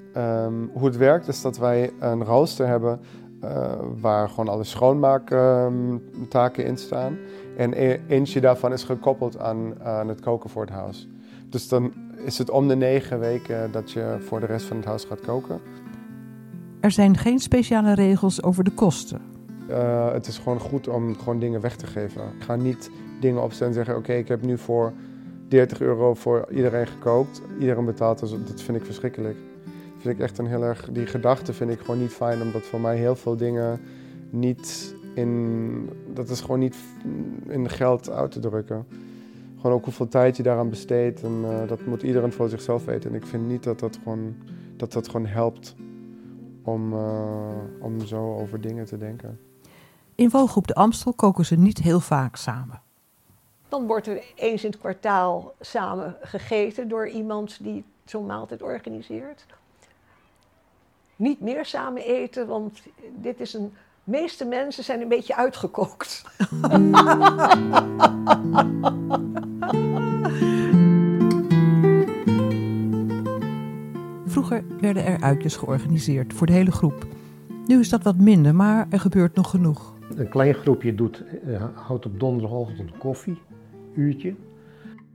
hoe 0.73 0.85
het 0.85 0.97
werkt, 0.97 1.28
is 1.28 1.43
dat 1.43 1.59
wij 1.59 1.93
een 2.00 2.25
rooster 2.25 2.67
hebben 2.67 3.00
uh, 3.45 3.73
waar 4.00 4.28
gewoon 4.28 4.49
alle 4.49 4.64
schoonmaaktaken 4.64 6.64
in 6.64 6.76
staan. 6.76 7.18
En 7.57 7.83
e 7.83 8.00
eentje 8.09 8.40
daarvan 8.40 8.73
is 8.73 8.85
gekoppeld 8.85 9.38
aan, 9.38 9.83
aan 9.83 10.09
het 10.09 10.21
koken 10.21 10.50
voor 10.50 10.62
het 10.62 10.71
huis. 10.71 11.09
Dus 11.49 11.68
dan 11.68 11.92
is 12.25 12.38
het 12.38 12.50
om 12.50 12.68
de 12.68 12.76
negen 12.76 13.21
weken 13.21 13.73
dat 13.73 13.90
je 13.90 14.16
voor 14.21 14.40
de 14.40 14.47
rest 14.47 14.66
van 14.66 14.76
het 14.76 14.87
huis 14.87 15.04
gaat 15.04 15.21
koken. 15.21 15.61
Er 16.80 16.90
zijn 16.90 17.16
geen 17.16 17.38
speciale 17.38 17.95
regels 17.95 18.42
over 18.42 18.64
de 18.64 18.71
kosten. 18.71 19.21
Uh, 19.71 20.12
het 20.12 20.26
is 20.26 20.38
gewoon 20.38 20.61
goed 20.61 20.88
om 20.88 21.16
gewoon 21.16 21.38
dingen 21.38 21.61
weg 21.61 21.76
te 21.76 21.87
geven. 21.87 22.23
Ik 22.23 22.45
ga 22.45 22.57
niet 22.57 22.90
dingen 23.21 23.42
opstellen 23.42 23.68
en 23.68 23.75
zeggen: 23.75 23.97
Oké, 23.97 24.04
okay, 24.04 24.21
ik 24.21 24.28
heb 24.28 24.42
nu 24.42 24.59
voor 24.59 24.92
30 25.49 25.80
euro 25.80 26.14
voor 26.14 26.47
iedereen 26.50 26.87
gekookt. 26.87 27.42
Iedereen 27.59 27.85
betaalt, 27.85 28.18
dus 28.18 28.30
dat 28.30 28.62
vind 28.62 28.78
ik 28.78 28.85
verschrikkelijk. 28.85 29.37
Dat 29.99 30.07
vind 30.07 30.19
ik 30.19 30.25
echt 30.25 30.38
een 30.38 30.47
heel 30.47 30.62
erg, 30.62 30.88
die 30.93 31.07
gedachte 31.07 31.52
vind 31.52 31.71
ik 31.71 31.81
gewoon 31.81 32.00
niet 32.00 32.12
fijn, 32.12 32.43
omdat 32.43 32.62
voor 32.62 32.81
mij 32.81 32.97
heel 32.97 33.17
veel 33.17 33.37
dingen 33.37 33.81
niet 34.31 34.95
in, 35.14 35.90
dat 36.14 36.28
is 36.28 36.40
gewoon 36.40 36.59
niet 36.59 36.76
in 37.47 37.69
geld 37.69 38.11
uit 38.11 38.31
te 38.31 38.40
drukken. 38.40 38.87
Gewoon 39.57 39.76
ook 39.76 39.85
hoeveel 39.85 40.09
tijd 40.09 40.37
je 40.37 40.43
daaraan 40.43 40.71
besteedt 40.71 41.23
en 41.23 41.40
uh, 41.43 41.69
dat 41.69 41.87
moet 41.87 42.02
iedereen 42.02 42.33
voor 42.33 42.49
zichzelf 42.49 42.85
weten. 42.85 43.11
En 43.11 43.17
ik 43.17 43.26
vind 43.26 43.49
niet 43.49 43.62
dat 43.62 43.78
dat 43.78 43.99
gewoon, 44.02 44.37
dat 44.76 44.93
dat 44.93 45.07
gewoon 45.09 45.26
helpt 45.26 45.75
om, 46.62 46.93
uh, 46.93 47.49
om 47.81 48.07
zo 48.07 48.35
over 48.35 48.61
dingen 48.61 48.85
te 48.85 48.99
denken. 48.99 49.40
In 50.14 50.31
woongroep 50.31 50.67
De 50.67 50.75
Amstel 50.75 51.12
koken 51.12 51.45
ze 51.45 51.57
niet 51.57 51.78
heel 51.78 52.00
vaak 52.00 52.37
samen. 52.37 52.81
Dan 53.69 53.87
wordt 53.87 54.07
er 54.07 54.23
eens 54.35 54.64
in 54.64 54.71
het 54.71 54.78
kwartaal 54.78 55.55
samen 55.61 56.17
gegeten 56.21 56.88
door 56.88 57.09
iemand 57.09 57.59
die 57.62 57.85
zo'n 58.05 58.26
maaltijd 58.26 58.62
organiseert. 58.62 59.47
Niet 61.18 61.40
meer 61.40 61.64
samen 61.64 62.02
eten, 62.02 62.46
want 62.46 62.82
dit 63.16 63.40
is 63.40 63.54
een. 63.54 63.72
De 64.04 64.10
meeste 64.10 64.44
mensen 64.44 64.84
zijn 64.84 65.00
een 65.00 65.08
beetje 65.08 65.37
uitgekookt. 65.37 66.25
Vroeger 74.26 74.64
werden 74.80 75.04
er 75.04 75.20
uitjes 75.20 75.56
georganiseerd 75.56 76.32
voor 76.32 76.46
de 76.46 76.52
hele 76.52 76.72
groep. 76.72 77.06
Nu 77.66 77.80
is 77.80 77.88
dat 77.88 78.02
wat 78.02 78.16
minder, 78.16 78.54
maar 78.54 78.87
er 78.90 79.00
gebeurt 79.00 79.34
nog 79.34 79.50
genoeg. 79.50 79.94
Een 80.16 80.28
klein 80.28 80.54
groepje 80.54 80.94
doet, 80.94 81.22
uh, 81.46 81.64
houdt 81.75 82.06
op 82.06 82.20
donderdagochtend 82.20 82.98
koffie 82.98 83.38
uurtje. 83.94 84.34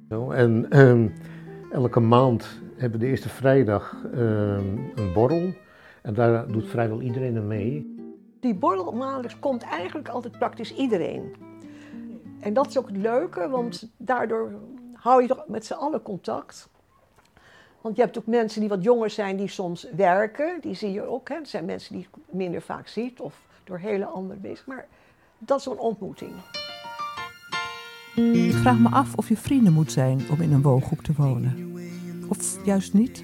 Zo, 0.09 0.31
en 0.31 0.79
um, 0.79 1.13
elke 1.71 1.99
maand 1.99 2.61
hebben 2.75 2.99
we 2.99 3.05
de 3.05 3.11
eerste 3.11 3.29
vrijdag 3.29 3.95
um, 4.15 4.91
een 4.95 5.13
borrel. 5.13 5.53
En 6.03 6.13
daar 6.13 6.47
doet 6.47 6.67
vrijwel 6.67 7.01
iedereen 7.01 7.37
aan 7.37 7.47
mee. 7.47 7.95
Die 8.39 8.55
borrelmaandelijks 8.55 9.39
komt 9.39 9.63
eigenlijk 9.63 10.07
altijd 10.09 10.37
praktisch 10.37 10.73
iedereen. 10.75 11.35
En 12.39 12.53
dat 12.53 12.67
is 12.67 12.77
ook 12.77 12.87
het 12.87 12.97
leuke, 12.97 13.49
want 13.49 13.89
daardoor 13.97 14.51
hou 14.93 15.21
je 15.21 15.27
toch 15.27 15.47
met 15.47 15.65
z'n 15.65 15.73
allen 15.73 16.01
contact. 16.01 16.69
Want 17.81 17.95
je 17.95 18.01
hebt 18.01 18.17
ook 18.17 18.25
mensen 18.25 18.59
die 18.59 18.69
wat 18.69 18.83
jonger 18.83 19.09
zijn, 19.09 19.37
die 19.37 19.47
soms 19.47 19.87
werken. 19.95 20.57
Die 20.61 20.73
zie 20.73 20.91
je 20.91 21.07
ook. 21.07 21.29
Hè. 21.29 21.35
Er 21.35 21.45
zijn 21.45 21.65
mensen 21.65 21.93
die 21.93 22.07
je 22.11 22.21
minder 22.29 22.61
vaak 22.61 22.87
ziet 22.87 23.19
of 23.19 23.41
door 23.63 23.77
hele 23.77 24.05
andere 24.05 24.39
bezig. 24.39 24.65
Maar 24.65 24.87
dat 25.37 25.57
is 25.57 25.63
zo'n 25.63 25.79
ontmoeting. 25.79 26.31
Ik 28.15 28.53
vraag 28.53 28.79
me 28.79 28.89
af 28.89 29.15
of 29.15 29.29
je 29.29 29.37
vrienden 29.37 29.73
moet 29.73 29.91
zijn 29.91 30.21
om 30.31 30.41
in 30.41 30.53
een 30.53 30.61
woongroep 30.61 30.99
te 30.99 31.13
wonen. 31.13 31.75
Of 32.27 32.65
juist 32.65 32.93
niet? 32.93 33.21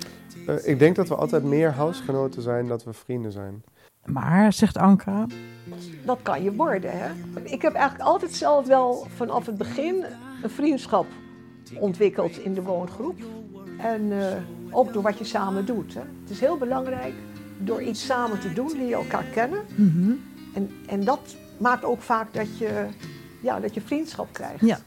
Uh, 0.50 0.68
ik 0.68 0.80
denk 0.80 0.96
dat 0.96 1.08
we 1.08 1.16
altijd 1.16 1.44
meer 1.44 1.72
huisgenoten 1.72 2.42
zijn 2.42 2.68
dan 2.68 2.80
we 2.86 2.94
vrienden 2.94 3.32
zijn. 3.32 3.64
Maar, 4.06 4.54
zegt 4.54 4.78
Anka... 4.78 5.26
Dat 6.06 6.20
kan 6.22 6.44
je 6.44 6.54
worden, 6.54 6.92
hè? 6.94 7.10
Ik 7.44 7.62
heb 7.62 7.74
eigenlijk 7.74 8.10
altijd 8.10 8.32
zelf 8.32 8.68
wel 8.68 9.08
vanaf 9.16 9.46
het 9.46 9.58
begin 9.58 10.06
een 10.44 10.50
vriendschap 10.50 11.06
ontwikkeld 11.76 12.38
in 12.38 12.54
de 12.54 12.62
woongroep. 12.62 13.20
En 13.78 14.02
uh, 14.02 14.26
ook 14.72 14.94
door 14.94 15.04
wat 15.04 15.18
je 15.18 15.24
samen 15.24 15.66
doet. 15.66 15.94
Hè? 15.94 16.02
Het 16.22 16.30
is 16.30 16.40
heel 16.40 16.58
belangrijk, 16.58 17.14
door 17.58 17.82
iets 17.82 18.06
samen 18.06 18.40
te 18.40 18.54
doen, 18.54 18.72
leer 18.78 18.88
je 18.88 18.96
elkaar 18.96 19.24
kennen. 19.24 19.62
Mm 19.76 19.92
-hmm. 19.92 20.22
en, 20.54 20.72
en 20.88 21.04
dat 21.04 21.36
maakt 21.58 21.84
ook 21.84 22.02
vaak 22.02 22.34
dat 22.34 22.58
je 22.58 22.88
ja, 23.42 23.60
dat 23.60 23.74
je 23.74 23.82
vriendschap 23.82 24.28
krijgt. 24.32 24.66
Ja. 24.66 24.80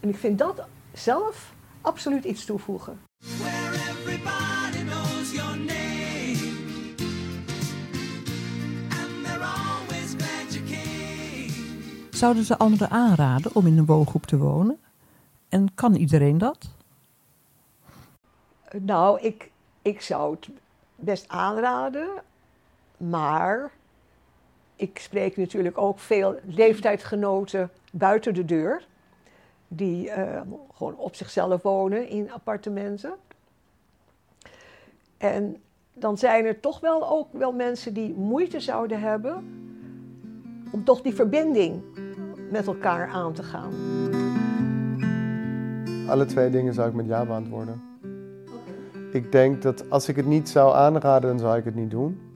En 0.00 0.08
ik 0.08 0.16
vind 0.16 0.38
dat 0.38 0.66
zelf 0.92 1.54
absoluut 1.80 2.24
iets 2.24 2.44
toevoegen. 2.44 2.98
Zouden 12.16 12.44
ze 12.44 12.58
anderen 12.58 12.90
aanraden 12.90 13.54
om 13.54 13.66
in 13.66 13.78
een 13.78 13.86
woongroep 13.86 14.26
te 14.26 14.36
wonen? 14.36 14.78
En 15.48 15.74
kan 15.74 15.94
iedereen 15.94 16.38
dat? 16.38 16.68
Nou, 18.80 19.20
ik, 19.20 19.50
ik 19.82 20.00
zou 20.00 20.34
het 20.34 20.48
best 20.94 21.28
aanraden, 21.28 22.08
maar 22.96 23.70
ik 24.76 24.98
spreek 24.98 25.36
natuurlijk 25.36 25.78
ook 25.78 25.98
veel 25.98 26.38
leeftijdgenoten 26.44 27.70
buiten 27.92 28.34
de 28.34 28.44
deur. 28.44 28.86
Die 29.68 30.06
uh, 30.06 30.40
gewoon 30.74 30.96
op 30.96 31.14
zichzelf 31.14 31.62
wonen 31.62 32.08
in 32.08 32.32
appartementen. 32.32 33.14
En 35.16 35.62
dan 35.92 36.18
zijn 36.18 36.44
er 36.44 36.60
toch 36.60 36.80
wel 36.80 37.08
ook 37.08 37.28
wel 37.32 37.52
mensen 37.52 37.94
die 37.94 38.14
moeite 38.14 38.60
zouden 38.60 39.00
hebben 39.00 39.64
om 40.70 40.84
toch 40.84 41.02
die 41.02 41.14
verbinding 41.14 41.82
met 42.50 42.66
elkaar 42.66 43.08
aan 43.08 43.32
te 43.32 43.42
gaan. 43.42 43.72
Alle 46.08 46.24
twee 46.24 46.50
dingen 46.50 46.74
zou 46.74 46.88
ik 46.88 46.94
met 46.94 47.06
ja 47.06 47.24
beantwoorden. 47.24 47.82
Ik 49.12 49.32
denk 49.32 49.62
dat 49.62 49.90
als 49.90 50.08
ik 50.08 50.16
het 50.16 50.26
niet 50.26 50.48
zou 50.48 50.74
aanraden, 50.74 51.30
dan 51.30 51.38
zou 51.38 51.58
ik 51.58 51.64
het 51.64 51.74
niet 51.74 51.90
doen 51.90 52.26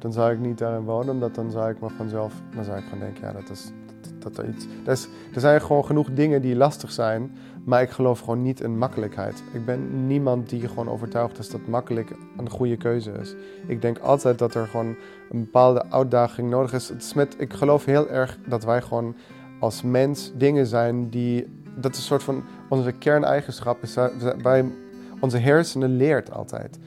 dan 0.00 0.12
zou 0.12 0.32
ik 0.32 0.38
niet 0.38 0.58
daarin 0.58 0.84
wonen, 0.84 1.14
omdat 1.14 1.34
dan 1.34 1.50
zou 1.50 1.70
ik 1.70 1.80
me 1.80 1.88
vanzelf, 1.88 2.34
dan 2.54 2.64
zou 2.64 2.78
ik 2.78 2.84
gewoon 2.84 2.98
denken, 2.98 3.26
ja, 3.26 3.32
dat 3.32 3.50
is, 3.50 3.72
dat, 4.18 4.34
dat 4.34 4.46
iets, 4.46 4.66
dat 4.84 4.96
is, 4.96 5.08
er 5.34 5.40
zijn 5.40 5.60
gewoon 5.60 5.84
genoeg 5.84 6.12
dingen 6.12 6.42
die 6.42 6.56
lastig 6.56 6.92
zijn, 6.92 7.32
maar 7.64 7.82
ik 7.82 7.90
geloof 7.90 8.20
gewoon 8.20 8.42
niet 8.42 8.60
in 8.60 8.78
makkelijkheid. 8.78 9.42
Ik 9.52 9.64
ben 9.64 10.06
niemand 10.06 10.48
die 10.48 10.68
gewoon 10.68 10.88
overtuigd 10.88 11.38
is 11.38 11.50
dat 11.50 11.66
makkelijk 11.66 12.10
een 12.36 12.50
goede 12.50 12.76
keuze 12.76 13.10
is. 13.10 13.34
Ik 13.66 13.82
denk 13.82 13.98
altijd 13.98 14.38
dat 14.38 14.54
er 14.54 14.66
gewoon 14.66 14.96
een 15.30 15.40
bepaalde 15.40 15.90
uitdaging 15.90 16.50
nodig 16.50 16.72
is. 16.72 16.88
Het 16.88 17.02
is 17.02 17.14
met, 17.14 17.36
ik 17.38 17.52
geloof 17.52 17.84
heel 17.84 18.08
erg 18.08 18.38
dat 18.46 18.64
wij 18.64 18.82
gewoon 18.82 19.14
als 19.60 19.82
mens 19.82 20.32
dingen 20.34 20.66
zijn 20.66 21.08
die, 21.08 21.62
dat 21.76 21.92
is 21.92 21.98
een 21.98 22.04
soort 22.04 22.22
van 22.22 22.44
onze 22.68 22.92
kerneigenschap 22.92 23.82
is, 23.82 23.96
wij, 24.42 24.64
onze 25.20 25.38
hersenen 25.38 25.96
leert 25.96 26.32
altijd. 26.32 26.78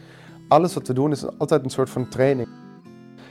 Alles 0.48 0.74
wat 0.74 0.88
we 0.88 0.94
doen 0.94 1.12
is 1.12 1.38
altijd 1.38 1.64
een 1.64 1.70
soort 1.70 1.90
van 1.90 2.08
training. 2.08 2.48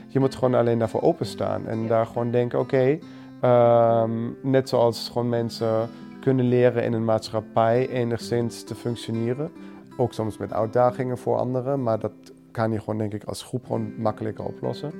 Je 0.09 0.21
moet 0.21 0.35
gewoon 0.35 0.55
alleen 0.55 0.79
daarvoor 0.79 1.03
openstaan 1.03 1.67
en 1.67 1.87
daar 1.87 2.07
gewoon 2.07 2.31
denken: 2.31 2.59
oké, 2.59 2.99
okay, 3.41 4.03
um, 4.03 4.37
net 4.43 4.69
zoals 4.69 5.09
gewoon 5.09 5.29
mensen 5.29 5.89
kunnen 6.23 6.49
leren 6.49 6.85
in 6.85 6.93
een 6.93 7.05
maatschappij 7.05 7.89
enigszins 7.89 8.65
te 8.65 8.75
functioneren. 8.75 9.51
Ook 9.97 10.13
soms 10.13 10.37
met 10.37 10.53
uitdagingen 10.53 11.19
voor 11.19 11.37
anderen, 11.37 11.83
maar 11.83 11.99
dat 11.99 12.13
kan 12.51 12.73
je 12.73 12.79
gewoon 12.79 12.99
denk 12.99 13.15
ik 13.15 13.25
als 13.25 13.43
groep 13.43 13.67
gewoon 13.67 13.93
makkelijker 13.99 14.45
oplossen. 14.45 14.93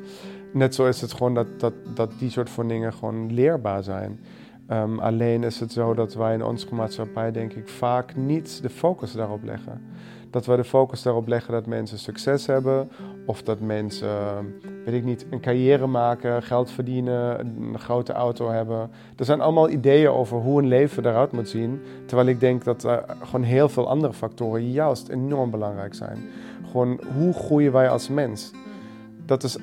Net 0.53 0.75
zo 0.75 0.87
is 0.87 1.01
het 1.01 1.13
gewoon 1.13 1.35
dat, 1.35 1.61
dat, 1.61 1.73
dat 1.95 2.11
die 2.19 2.31
soort 2.31 2.51
van 2.51 2.69
dingen 2.69 2.93
gewoon 2.93 3.33
leerbaar 3.35 3.83
zijn. 3.83 4.21
Ehm, 4.67 4.99
alleen 4.99 5.45
is 5.45 5.61
het 5.61 5.73
zo 5.73 5.95
dat 5.95 6.15
wij 6.15 6.35
in 6.35 6.45
onze 6.45 6.75
maatschappij 6.75 7.33
denk 7.33 7.53
ik 7.53 7.69
vaak 7.69 8.17
niet 8.17 8.63
de 8.63 8.71
focus 8.71 9.13
daarop 9.13 9.45
leggen. 9.45 9.83
Dat 10.33 10.47
we 10.47 10.57
de 10.57 10.65
focus 10.65 11.03
daarop 11.03 11.29
leggen 11.29 11.53
dat 11.53 11.67
mensen 11.67 11.99
succes 11.99 12.47
hebben 12.47 12.91
of 13.27 13.43
dat 13.43 13.61
mensen, 13.61 14.09
weet 14.85 14.95
ik 14.95 15.05
niet, 15.05 15.27
een 15.31 15.41
carrière 15.41 15.87
maken, 15.87 16.43
geld 16.43 16.71
verdienen, 16.71 17.41
een 17.41 17.79
grote 17.79 18.13
auto 18.13 18.51
hebben. 18.51 18.91
Er 19.17 19.25
zijn 19.25 19.41
allemaal 19.41 19.69
ideeën 19.71 20.09
over 20.09 20.39
hoe 20.39 20.63
een 20.63 20.69
leven 20.69 21.07
eruit 21.07 21.33
moet 21.33 21.49
zien. 21.49 21.81
Terwijl 22.07 22.29
ik 22.29 22.41
denk 22.41 22.65
dat 22.65 22.85
er 22.85 23.05
gewoon 23.23 23.43
heel 23.43 23.69
veel 23.69 23.89
andere 23.89 24.13
factoren 24.13 24.71
juist 24.71 25.09
enorm 25.09 25.51
belangrijk 25.51 25.95
zijn. 25.95 26.19
Gewoon 26.71 27.01
hoe 27.17 27.33
groeien 27.33 27.73
wij 27.73 27.89
als 27.89 28.09
mens? 28.09 28.51
Dat 29.27 29.43
is 29.43 29.57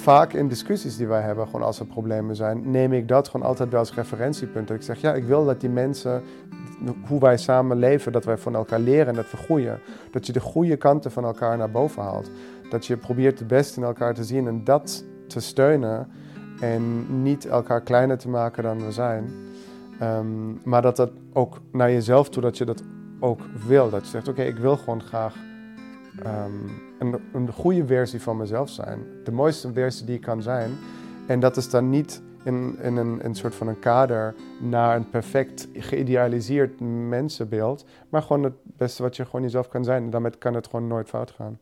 vaak 0.00 0.32
in 0.32 0.48
discussies 0.48 0.96
die 0.96 1.06
wij 1.06 1.20
hebben, 1.20 1.46
gewoon 1.46 1.62
als 1.62 1.80
er 1.80 1.86
problemen 1.86 2.36
zijn, 2.36 2.70
neem 2.70 2.92
ik 2.92 3.08
dat 3.08 3.28
gewoon 3.28 3.46
altijd 3.46 3.70
wel 3.70 3.78
als 3.78 3.94
referentiepunt. 3.94 4.68
Dat 4.68 4.76
ik 4.76 4.82
zeg, 4.82 5.00
ja, 5.00 5.14
ik 5.14 5.24
wil 5.24 5.44
dat 5.44 5.60
die 5.60 5.70
mensen, 5.70 6.22
hoe 7.06 7.20
wij 7.20 7.36
samen 7.36 7.78
leven, 7.78 8.12
dat 8.12 8.24
wij 8.24 8.38
van 8.38 8.54
elkaar 8.54 8.78
leren 8.78 9.06
en 9.06 9.14
dat 9.14 9.30
we 9.30 9.36
groeien. 9.36 9.80
Dat 10.10 10.26
je 10.26 10.32
de 10.32 10.40
goede 10.40 10.76
kanten 10.76 11.10
van 11.10 11.24
elkaar 11.24 11.56
naar 11.56 11.70
boven 11.70 12.02
haalt. 12.02 12.30
Dat 12.70 12.86
je 12.86 12.96
probeert 12.96 13.38
het 13.38 13.48
beste 13.48 13.80
in 13.80 13.86
elkaar 13.86 14.14
te 14.14 14.24
zien 14.24 14.46
en 14.46 14.64
dat 14.64 15.04
te 15.26 15.40
steunen. 15.40 16.08
En 16.60 17.06
niet 17.22 17.46
elkaar 17.46 17.80
kleiner 17.80 18.18
te 18.18 18.28
maken 18.28 18.62
dan 18.62 18.84
we 18.84 18.92
zijn. 18.92 19.30
Ehm, 19.98 20.52
maar 20.62 20.82
dat 20.82 20.96
dat 20.96 21.10
ook 21.32 21.60
naar 21.72 21.90
jezelf 21.90 22.28
toe, 22.28 22.42
dat 22.42 22.58
je 22.58 22.64
dat 22.64 22.82
ook 23.20 23.40
wil. 23.66 23.90
Dat 23.90 24.02
je 24.02 24.10
zegt, 24.10 24.28
oké, 24.28 24.42
ik 24.42 24.56
wil 24.56 24.76
gewoon 24.76 25.02
graag 25.02 25.34
ehm, 26.22 26.52
een, 26.98 27.20
een 27.32 27.52
goede 27.52 27.86
versie 27.86 28.20
van 28.20 28.36
mezelf 28.36 28.68
zijn. 28.68 28.98
De 29.24 29.32
mooiste 29.32 29.72
versie 29.72 30.06
die 30.06 30.14
ik 30.14 30.22
kan 30.22 30.42
zijn. 30.42 30.70
En 31.26 31.40
dat 31.40 31.56
is 31.56 31.70
dan 31.70 31.90
niet 31.90 32.22
in, 32.42 32.76
in 32.82 32.96
een, 32.96 33.24
een 33.24 33.34
soort 33.34 33.54
van 33.54 33.68
een 33.68 33.78
kader 33.78 34.34
naar 34.60 34.96
een 34.96 35.10
perfect 35.10 35.68
geïdealiseerd 35.72 36.80
mensenbeeld. 36.80 37.84
Maar 38.08 38.22
gewoon 38.22 38.42
het 38.42 38.54
beste 38.64 39.02
wat 39.02 39.16
je 39.16 39.24
gewoon 39.24 39.42
jezelf 39.42 39.68
kan 39.68 39.84
zijn. 39.84 40.02
En 40.02 40.10
daarmee 40.10 40.38
kan 40.38 40.54
het 40.54 40.66
gewoon 40.66 40.86
nooit 40.86 41.08
fout 41.08 41.30
gaan. 41.30 41.58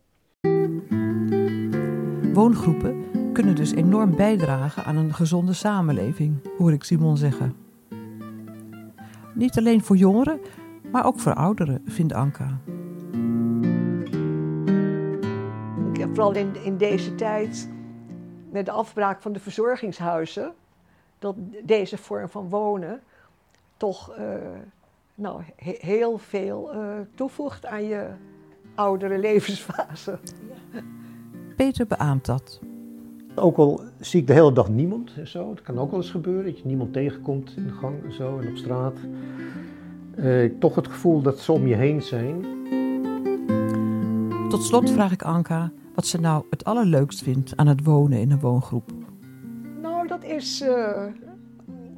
Woongroepen 2.32 3.04
kunnen 3.32 3.56
dus 3.56 3.72
enorm 3.72 4.16
bijdragen 4.16 4.84
aan 4.84 4.96
een 4.96 5.14
gezonde 5.14 5.52
samenleving, 5.52 6.36
hoor 6.58 6.72
ik 6.72 6.84
Simon 6.84 7.16
zeggen. 7.16 7.54
Niet 9.34 9.58
alleen 9.58 9.82
voor 9.82 9.96
jongeren, 9.96 10.40
maar 10.92 11.06
ook 11.06 11.20
voor 11.20 11.34
ouderen, 11.34 11.82
vindt 11.84 12.12
Anka. 12.12 12.60
Vooral 16.18 16.36
in, 16.36 16.64
in 16.64 16.76
deze 16.76 17.14
tijd, 17.14 17.68
met 18.50 18.66
de 18.66 18.70
afbraak 18.70 19.22
van 19.22 19.32
de 19.32 19.40
verzorgingshuizen, 19.40 20.52
dat 21.18 21.34
deze 21.64 21.98
vorm 21.98 22.28
van 22.28 22.48
wonen 22.48 23.00
toch 23.76 24.18
uh, 24.18 24.24
nou, 25.14 25.42
heel 25.56 26.18
veel 26.18 26.74
uh, 26.74 26.80
toevoegt 27.14 27.66
aan 27.66 27.84
je 27.84 28.06
oudere 28.74 29.18
levensfase. 29.28 30.18
Peter 31.56 31.86
beaamt 31.86 32.26
dat. 32.26 32.60
Ook 33.34 33.56
al 33.56 33.80
zie 34.00 34.20
ik 34.20 34.26
de 34.26 34.32
hele 34.32 34.52
dag 34.52 34.68
niemand 34.68 35.12
en 35.16 35.26
zo, 35.26 35.50
het 35.50 35.62
kan 35.62 35.78
ook 35.78 35.90
wel 35.90 36.00
eens 36.00 36.10
gebeuren 36.10 36.44
dat 36.44 36.58
je 36.58 36.66
niemand 36.66 36.92
tegenkomt 36.92 37.56
in 37.56 37.66
de 37.66 37.72
gang 37.72 38.04
en 38.04 38.12
zo 38.12 38.38
en 38.38 38.48
op 38.48 38.56
straat. 38.56 38.96
Uh, 40.16 40.50
toch 40.58 40.74
het 40.74 40.88
gevoel 40.88 41.22
dat 41.22 41.38
ze 41.38 41.52
om 41.52 41.66
je 41.66 41.74
heen 41.74 42.02
zijn. 42.02 42.46
Tot 44.48 44.62
slot 44.62 44.90
vraag 44.90 45.12
ik 45.12 45.22
Anka 45.22 45.72
wat 45.98 46.06
ze 46.06 46.20
nou 46.20 46.44
het 46.50 46.64
allerleukst 46.64 47.22
vindt 47.22 47.56
aan 47.56 47.66
het 47.66 47.84
wonen 47.84 48.20
in 48.20 48.30
een 48.30 48.40
woongroep. 48.40 48.90
Nou, 49.80 50.06
dat 50.06 50.24
is 50.24 50.62
uh, 50.62 51.02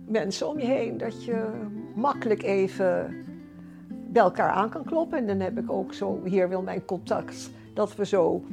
mensen 0.06 0.48
om 0.48 0.58
je 0.58 0.66
heen. 0.66 0.98
Dat 0.98 1.24
je 1.24 1.50
makkelijk 1.94 2.42
even 2.42 3.14
bij 3.88 4.22
elkaar 4.22 4.50
aan 4.50 4.68
kan 4.68 4.84
kloppen. 4.84 5.18
En 5.18 5.26
dan 5.26 5.40
heb 5.40 5.58
ik 5.58 5.72
ook 5.72 5.94
zo, 5.94 6.20
hier 6.24 6.48
wil 6.48 6.62
mijn 6.62 6.84
contact, 6.84 7.50
dat 7.74 7.96
we 7.96 8.06
zo 8.06 8.44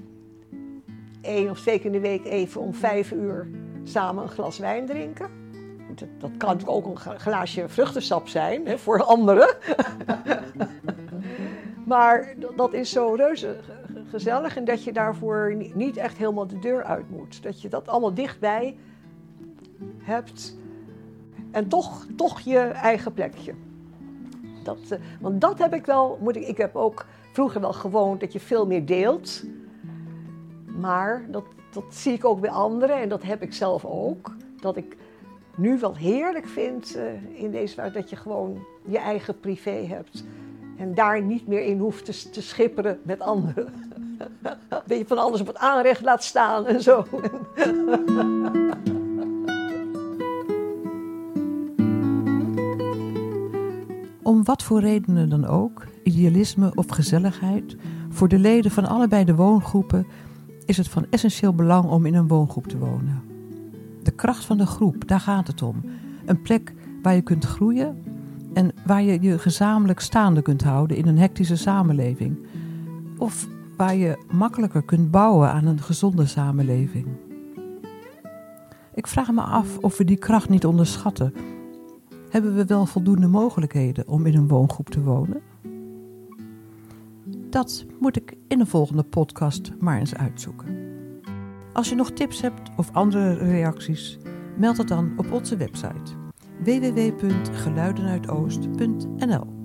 één 1.22 1.50
of 1.50 1.60
twee 1.60 1.78
keer 1.78 1.86
in 1.86 1.92
de 1.92 2.00
week 2.00 2.26
even 2.26 2.62
om 2.62 2.74
vijf 2.74 3.12
uur 3.12 3.48
samen 3.84 4.24
een 4.24 4.30
glas 4.30 4.58
wijn 4.58 4.86
drinken. 4.86 5.30
Dat, 5.96 6.08
dat 6.18 6.32
kan 6.38 6.60
ook 6.66 6.86
een 6.86 7.20
glaasje 7.20 7.70
vruchtensap 7.70 8.28
zijn 8.28 8.66
hè, 8.66 8.78
voor 8.78 9.04
anderen. 9.04 9.56
maar 11.86 12.36
dat 12.56 12.74
is 12.74 12.90
zo 12.90 13.14
reuze 13.14 13.58
gezellig 14.10 14.58
en 14.58 14.66
dat 14.66 14.84
je 14.84 14.94
daarvoor 14.94 15.56
niet 15.74 15.98
echt 15.98 16.18
helemaal 16.18 16.48
de 16.48 16.60
deur 16.60 16.84
uit 16.84 17.10
moet. 17.10 17.44
Dat 17.44 17.62
je 17.62 17.70
dat 17.70 17.88
allemaal 17.88 18.14
dichtbij 18.14 18.78
hebt 19.98 20.58
en 21.52 21.68
toch, 21.68 22.06
toch 22.16 22.40
je 22.40 22.60
eigen 22.60 23.14
plekje. 23.14 23.54
Dat, 24.64 24.80
uh, 24.92 25.00
want 25.22 25.42
dat 25.42 25.60
heb 25.60 25.74
ik 25.74 25.86
wel, 25.86 26.18
moet 26.22 26.36
ik, 26.36 26.48
ik 26.48 26.58
heb 26.58 26.76
ook 26.76 27.06
vroeger 27.32 27.62
wel 27.62 27.74
gewoond 27.74 28.20
dat 28.20 28.34
je 28.34 28.40
veel 28.40 28.68
meer 28.68 28.86
deelt. 28.86 29.44
Maar 30.66 31.26
dat, 31.32 31.44
dat 31.72 31.84
zie 31.90 32.14
ik 32.14 32.26
ook 32.26 32.40
bij 32.40 32.50
anderen 32.50 32.96
en 32.96 33.10
dat 33.10 33.24
heb 33.24 33.42
ik 33.42 33.54
zelf 33.54 33.86
ook. 33.86 34.36
Dat 34.62 34.78
ik 34.78 34.98
nu 35.56 35.80
wel 35.80 35.96
heerlijk 35.96 36.48
vind 36.48 36.96
uh, 36.96 37.42
in 37.44 37.52
deze 37.52 37.76
wereld 37.76 37.94
dat 37.94 38.10
je 38.10 38.16
gewoon 38.16 38.66
je 38.86 38.98
eigen 38.98 39.40
privé 39.40 39.86
hebt. 39.86 40.24
En 40.78 40.94
daar 40.94 41.22
niet 41.22 41.48
meer 41.48 41.64
in 41.64 41.80
hoeft 41.80 42.06
te, 42.06 42.30
te 42.30 42.42
schipperen 42.42 43.00
met 43.04 43.20
anderen. 43.20 43.74
dat 44.70 44.98
je 44.98 45.06
van 45.08 45.18
alles 45.18 45.42
op 45.42 45.48
het 45.48 45.58
aanrecht 45.58 46.02
laat 46.02 46.24
staan 46.24 46.66
en 46.66 46.82
zo. 46.82 47.06
Om 54.24 54.44
wat 54.44 54.64
voor 54.64 54.80
redenen 54.80 55.30
dan 55.30 55.46
ook, 55.46 55.86
idealisme 56.04 56.72
of 56.76 56.88
gezelligheid, 56.88 57.76
voor 58.10 58.28
de 58.28 58.40
leden 58.40 58.72
van 58.72 58.86
allebei 58.86 59.24
de 59.26 59.36
woongroepen 59.36 60.08
is 60.66 60.78
het 60.78 60.88
van 60.88 61.06
essentieel 61.10 61.54
belang 61.54 61.90
om 61.90 62.06
in 62.06 62.16
een 62.16 62.28
woongroep 62.28 62.68
te 62.68 62.78
wonen. 62.78 63.22
De 64.04 64.12
kracht 64.12 64.46
van 64.46 64.58
de 64.58 64.66
groep, 64.66 65.08
daar 65.08 65.20
gaat 65.20 65.48
het 65.48 65.62
om. 65.62 65.82
Een 66.26 66.42
plek 66.42 66.74
waar 67.02 67.16
je 67.16 67.22
kunt 67.22 67.46
groeien 67.46 68.04
en 68.54 68.72
waar 68.86 69.04
je 69.04 69.22
je 69.22 69.40
gezamenlijk 69.40 70.00
staande 70.00 70.42
kunt 70.42 70.64
houden 70.64 70.98
in 70.98 71.08
een 71.08 71.18
hectische 71.18 71.58
samenleving. 71.58 72.46
Of 73.18 73.48
waar 73.78 73.96
je 73.96 74.24
makkelijker 74.32 74.84
kunt 74.84 75.12
bouwen 75.12 75.52
aan 75.52 75.66
een 75.66 75.82
gezonde 75.82 76.26
samenleving. 76.26 77.08
Ik 78.94 79.08
vraag 79.08 79.32
me 79.32 79.42
af 79.42 79.78
of 79.78 79.98
we 79.98 80.04
die 80.04 80.18
kracht 80.18 80.50
niet 80.50 80.66
onderschatten. 80.66 81.34
Hebben 82.30 82.56
we 82.56 82.66
wel 82.66 82.86
voldoende 82.86 83.28
mogelijkheden 83.28 84.08
om 84.08 84.26
in 84.26 84.36
een 84.36 84.48
woongroep 84.48 84.90
te 84.90 85.04
wonen? 85.04 85.42
Dat 87.50 87.86
moet 88.00 88.16
ik 88.16 88.36
in 88.48 88.60
een 88.60 88.68
volgende 88.68 89.04
podcast 89.04 89.72
maar 89.80 90.00
eens 90.00 90.16
uitzoeken. 90.16 90.86
Als 91.74 91.90
je 91.90 91.96
nog 91.96 92.12
tips 92.12 92.42
hebt 92.42 92.70
of 92.78 92.92
andere 92.92 93.34
reacties, 93.34 94.18
meld 94.58 94.78
het 94.78 94.88
dan 94.88 95.14
op 95.18 95.32
onze 95.32 95.58
website 95.58 96.16
www.geluidenuitoost.nl 96.64 99.57